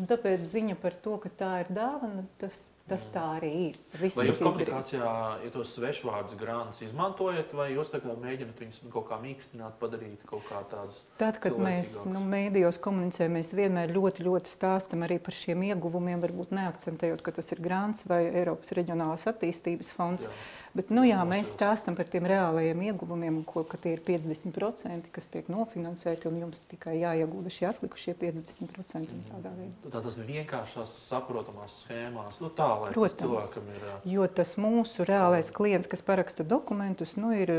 Un 0.00 0.10
tāpēc 0.10 0.44
ziņa 0.48 0.76
par 0.80 0.96
to, 1.04 1.16
ka 1.22 1.32
tā 1.42 1.52
ir 1.64 1.72
dāvana, 1.76 2.24
tas, 2.42 2.70
tas 2.90 3.06
tā 3.14 3.22
arī 3.38 3.50
ir. 3.68 3.78
Viss 4.00 4.18
vai 4.18 4.26
jūs 4.28 4.40
komunikācijā, 4.42 5.14
ja 5.44 5.50
tos 5.54 5.74
svešvārdus 5.76 6.36
grāmatas 6.40 6.82
izmantojat, 6.86 7.54
vai 7.56 7.70
jūs 7.74 7.92
mēģināt 7.94 8.62
viņus 8.64 8.80
kaut 8.92 9.08
kā 9.10 9.20
mīkstināt, 9.22 9.76
padarīt 9.80 10.24
kaut 10.28 10.44
kā 10.48 10.62
tādus? 10.72 11.02
Tad, 11.20 11.40
kad 11.42 11.58
mēs 11.60 12.00
nu, 12.10 12.22
mēdījos 12.32 12.80
komunicējam, 12.82 13.36
mēs 13.38 13.54
vienmēr 13.56 13.94
ļoti, 13.94 14.26
ļoti 14.26 14.52
stāstam 14.52 15.06
arī 15.06 15.20
par 15.22 15.36
šiem 15.36 15.62
ieguvumiem, 15.70 16.22
varbūt 16.22 16.54
neakcentējot, 16.58 17.22
ka 17.26 17.36
tas 17.38 17.54
ir 17.54 17.62
grāns 17.64 18.02
vai 18.10 18.24
Eiropas 18.30 18.74
reģionālās 18.76 19.28
attīstības 19.30 19.94
fonds. 19.96 20.26
Jā. 20.26 20.40
Bet, 20.70 20.90
nu, 20.94 21.02
jā, 21.02 21.18
mēs 21.26 21.50
stāstām 21.56 21.96
par 21.98 22.06
tiem 22.06 22.28
reālajiem 22.30 22.78
ieguvumiem, 22.86 23.40
ko, 23.48 23.64
ka 23.66 23.78
tie 23.80 23.96
ir 23.96 24.02
50%, 24.06 25.08
kas 25.10 25.26
tiek 25.32 25.48
nofinansēti, 25.50 26.28
un 26.30 26.38
jums 26.44 26.62
tikai 26.70 26.94
jāiegūda 27.00 27.50
šie 27.50 27.66
atlikušie 27.72 28.14
50%. 28.20 29.16
Tādā 29.32 29.50
veidā. 29.56 29.90
Tādas 29.90 30.20
vienkāršās, 30.28 30.94
saprotamās 31.10 31.80
schēmās, 31.82 32.38
nu, 32.44 32.52
tā 32.54 32.68
lai 32.84 32.94
Protams, 32.94 33.18
cilvēkam 33.18 33.68
ir. 33.74 33.90
Jo 34.14 34.30
tas 34.30 34.54
mūsu 34.62 35.06
reālais 35.10 35.50
klients, 35.54 35.90
kas 35.90 36.06
paraksta 36.06 36.46
dokumentus, 36.46 37.16
nu, 37.18 37.34
ir 37.34 37.50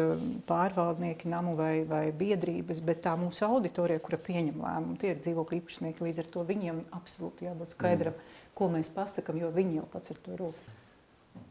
pārvaldnieki, 0.47 1.27
namu 1.35 1.57
vai, 1.59 1.81
vai 1.87 2.05
biedrības, 2.15 2.79
bet 2.87 3.03
tā 3.03 3.17
mūsu 3.19 3.43
auditorija, 3.49 3.99
kura 4.03 4.21
pieņem 4.23 4.63
lēmumu, 4.63 4.99
tie 5.01 5.11
ir 5.11 5.23
dzīvokļu 5.25 5.59
īpašnieki, 5.59 6.07
līdz 6.07 6.23
ar 6.23 6.35
to 6.37 6.47
viņiem 6.47 6.85
absolūti 6.95 7.51
jābūt 7.51 7.75
skaidram, 7.75 8.15
mm. 8.15 8.45
ko 8.55 8.71
mēs 8.71 8.93
pasakam, 8.95 9.43
jo 9.43 9.51
viņi 9.51 9.81
jau 9.81 9.89
pats 9.91 10.15
ar 10.15 10.23
to 10.23 10.39
rūpējas. 10.45 10.77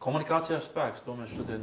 Komunikācijā 0.01 0.57
spēks, 0.65 1.03
to 1.05 1.13
mēs 1.13 1.35
šodien 1.37 1.61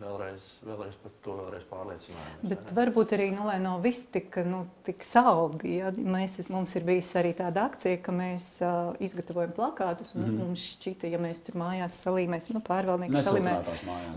vēlreiz, 0.00 0.46
vēlreiz 0.66 0.96
par 0.98 1.12
to 1.22 1.34
vēlreiz 1.38 1.66
pārliecinājāmies. 1.70 2.48
Bet 2.50 2.72
varbūt 2.74 3.12
arī, 3.14 3.28
nu, 3.30 3.44
lai 3.46 3.60
nav 3.62 3.78
viss 3.84 4.08
tik, 4.10 4.40
nu, 4.42 4.64
tik 4.86 5.04
saldi, 5.06 5.76
ja 5.76 5.92
mēs, 5.94 6.34
mums 6.50 6.74
ir 6.74 6.86
bijis 6.88 7.12
arī 7.20 7.30
tāda 7.38 7.68
akcija, 7.70 8.00
ka 8.02 8.14
mēs 8.14 8.48
uh, 8.58 8.90
izgatavojam 9.06 9.54
plakātus, 9.54 10.16
un 10.16 10.24
mm 10.24 10.40
mums 10.48 10.64
šķita, 10.74 11.12
ja 11.12 11.20
mēs 11.22 11.42
tur 11.46 11.60
mājās 11.62 12.00
salīmēsim, 12.02 12.58
nu, 12.58 12.64
pārvaldnieki 12.66 13.22
salīmē, 13.28 13.54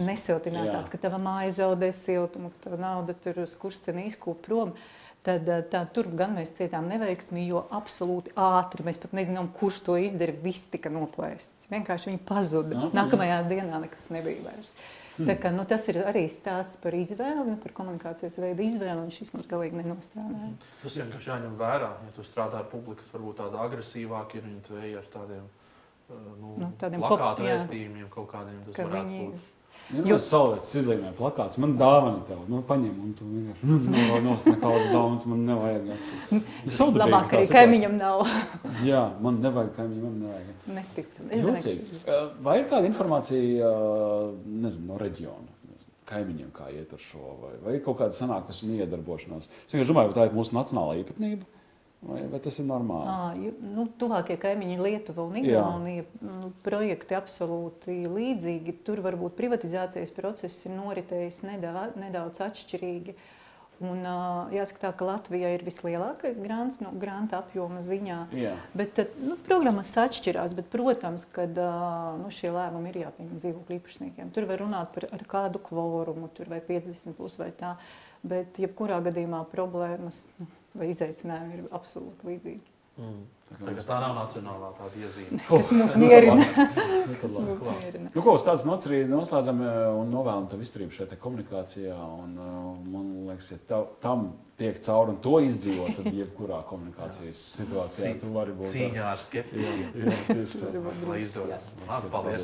nesiltinātās, 0.02 0.90
ka 0.90 1.02
tava 1.06 1.22
māja 1.22 1.54
zaudē 1.62 1.92
siltumu, 1.94 2.50
ka 2.56 2.70
tava 2.70 2.82
nauda 2.82 3.14
tur 3.14 3.44
skursteni 3.46 4.08
izkūp 4.10 4.42
prom. 4.50 4.74
Uh, 4.74 5.01
tad 5.26 5.50
eh, 5.50 5.62
tā, 5.72 5.84
tur 5.94 6.10
gan 6.18 6.34
mēs 6.38 6.54
cietām 6.58 6.88
neveiksmi, 6.92 7.44
jo 7.50 7.66
absolūti 7.74 8.34
ātri 8.40 8.86
mēs 8.88 9.00
pat 9.02 9.14
nezinām, 9.18 9.52
kurš 9.58 9.82
to 9.88 9.98
izdarīja. 10.02 10.42
Viss 10.44 10.72
tika 10.72 10.92
noplēsts. 10.94 11.70
Vienkārši 11.72 12.12
viņi 12.12 12.24
pazuda. 12.28 12.78
No, 12.78 12.90
Nākamajā 12.96 13.44
dienā 13.52 13.84
nekas 13.86 14.10
nebija 14.14 14.48
vairs. 14.48 14.74
Hmm. 15.18 15.28
Tā, 15.28 15.36
ka, 15.44 15.52
nu, 15.54 15.66
tas 15.68 15.84
ir 15.92 16.00
arī 16.08 16.24
stāsts 16.32 16.80
par 16.82 16.96
izvēli, 16.96 17.44
nu, 17.50 17.58
par 17.62 17.74
komunikācijas 17.76 18.40
veidu 18.42 18.64
izvēli, 18.64 19.02
un 19.04 19.12
šis 19.14 19.34
mums 19.36 19.50
galīgi 19.52 19.82
nenostrādāja. 19.82 20.54
Tas 20.82 21.00
vienkārši 21.02 21.34
jāņem 21.34 21.58
vērā, 21.60 21.90
ja 22.08 22.14
tu 22.16 22.26
strādā 22.26 22.62
ar 22.64 22.70
publiku, 22.72 23.02
kas 23.04 23.12
varbūt 23.18 23.42
tāda 23.44 23.60
agresīvāka 23.66 24.40
ir, 24.40 24.46
viņi 24.48 24.64
tvēja 24.70 25.02
ar 25.04 25.10
tādiem, 25.12 25.50
eh, 26.08 26.30
nu, 26.40 26.54
nu, 26.64 26.72
tādiem 26.82 27.04
plakātu 27.04 27.50
vēstījumiem 27.50 28.08
kaut 28.14 28.32
kādiem. 28.32 28.62
Tas 28.70 28.80
varētu 28.80 29.12
viņi... 29.12 29.26
būt 29.28 29.61
Ja 29.92 30.04
Jūs 30.14 30.26
salvēts 30.32 30.70
izlīmē 30.80 31.12
plakāts, 31.18 31.58
man 31.60 31.74
dāvana 31.80 32.22
tev, 32.28 32.40
nu, 32.52 32.62
paņem, 32.68 32.94
un 33.04 33.14
tu 33.18 33.28
vienkārši, 33.28 34.22
nos 34.28 34.46
nekādas 34.48 34.88
dāvanas, 34.88 35.26
man 35.28 35.42
nevajag. 35.50 35.90
Labāk 37.02 37.34
arī 37.36 37.50
kaimiņam 37.52 37.98
nav. 38.00 38.24
Jā, 38.90 39.04
man 39.24 39.42
nevajag 39.44 39.74
kaimiņam, 39.76 40.06
man 40.06 40.20
nevajag. 40.26 40.68
Neticu. 40.78 41.28
Jocīgi. 41.42 42.04
Vai 42.46 42.58
ir 42.62 42.70
kāda 42.72 42.88
informācija, 42.88 43.72
nezinu, 44.48 44.94
no 44.94 45.00
reģiona? 45.02 45.58
Kaimiņiem, 46.12 46.52
kā 46.56 46.68
iet 46.76 46.92
ar 46.96 47.00
šo, 47.00 47.36
vai, 47.40 47.54
vai 47.64 47.78
ir 47.78 47.84
kaut 47.86 48.00
kāda 48.02 48.16
sanākusme 48.16 48.80
iedarbošanās. 48.82 49.48
Es 49.48 49.76
vienkārši 49.76 49.92
domāju, 49.94 50.12
vai 50.12 50.18
tā 50.18 50.28
ir 50.28 50.36
mūsu 50.36 50.56
nacionālā 50.58 50.98
īpatnība. 51.04 51.48
Vai, 52.02 52.24
vai 52.32 52.40
tas 52.42 52.56
ir 52.58 52.66
normāli? 52.66 53.12
À, 53.14 53.52
nu, 53.76 53.84
tuvākie 54.02 54.34
kaimiņi 54.42 54.74
ir 54.74 54.80
Lietuva 54.82 55.22
un 55.30 55.36
Igaunija. 55.38 56.06
Nu, 56.26 56.50
projekti 56.66 57.14
absolūti 57.14 58.00
līdzīgi. 58.10 58.80
Tur 58.88 59.04
varbūt 59.06 59.36
privatizācijas 59.38 60.14
process 60.16 60.66
ir 60.66 60.74
noritējis 60.80 61.44
nedaudz, 61.46 62.00
nedaudz 62.02 62.42
atšķirīgi. 62.48 63.14
Un, 63.82 64.04
uh, 64.06 64.52
jāsaka, 64.54 64.82
tā, 64.84 64.92
ka 64.94 65.08
Latvijā 65.08 65.56
ir 65.56 65.64
vislielākais 65.66 66.38
grants, 66.42 66.78
nu, 66.84 66.92
granta 67.02 67.40
apjoma 67.42 67.82
ziņā. 67.86 68.20
Jā. 68.38 68.54
Bet, 68.78 69.02
nu, 69.18 69.38
programmas 69.48 69.90
atšķirās, 69.98 70.54
bet, 70.58 70.70
protams, 70.74 71.26
ka 71.34 71.48
uh, 71.50 72.20
nu, 72.22 72.30
šie 72.34 72.54
lēmumi 72.54 72.94
ir 72.94 73.02
jāpieņem 73.08 73.42
dzīvokļu 73.42 73.80
īpašniekiem. 73.80 74.32
Tur 74.36 74.46
var 74.52 74.62
runāt 74.62 74.94
par 74.94 75.26
kādu 75.34 75.64
kvorumu, 75.66 76.30
tur 76.38 76.54
vai 76.54 76.62
50 76.68 77.18
plus 77.18 77.40
vai 77.42 77.50
tā. 77.58 77.76
Bet, 78.22 78.62
jebkurā 78.62 79.02
gadījumā 79.10 79.42
problēmas. 79.50 80.28
Nu, 80.38 80.50
vai 80.78 80.92
izaicinājumi 80.92 81.58
ir 81.58 81.66
absolūti 81.76 82.30
līdzīgi. 82.30 82.81
Mm. 83.00 83.22
Tā, 83.52 83.72
tā 83.84 83.98
nav 84.00 84.14
nacionālā 84.16 84.70
tāda 84.78 85.02
iezīme. 85.02 85.40
Tas 85.50 85.72
mums 85.76 85.96
mierina. 86.00 86.46
Tas 87.20 87.34
mums 87.44 87.66
mierina. 87.66 88.12
Nu, 88.14 88.24
ko 88.24 88.36
uz 88.38 88.46
tādas 88.48 88.64
nots 88.68 88.88
arī 88.88 89.02
noslēdzam 89.10 89.60
eh, 89.66 89.80
un 90.00 90.14
novēlam 90.14 90.48
tev 90.52 90.64
izturību 90.64 90.96
šajā 90.96 91.20
komunikācijā. 91.20 91.98
Un, 92.24 92.38
uh, 92.40 92.70
man 92.94 93.10
liekas, 93.28 93.52
ja 93.52 93.60
tav, 93.68 93.90
tam 94.04 94.30
tiek 94.62 94.80
cauri 94.86 95.16
un 95.16 95.20
to 95.26 95.36
izdzīvot, 95.44 96.00
tad 96.00 96.08
jebkurā 96.16 96.62
komunikācijas 96.70 97.42
situācijā 97.58 98.14
tu 98.22 98.32
vari 98.36 98.56
būt. 98.56 98.72
Cīņā 98.72 99.06
ar 99.12 99.20
skeptiķiem. 99.20 100.90
Lai 101.10 101.20
izdodas. 101.26 101.74
Paldies. 102.14 102.40